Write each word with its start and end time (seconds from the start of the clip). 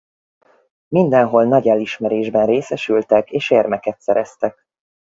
Mindenhol 0.87 1.43
nagy 1.45 1.67
elismerésben 1.67 2.45
részesültek 2.45 3.31
és 3.31 3.49
érmeket 3.49 4.01
szereztek. 4.01 4.65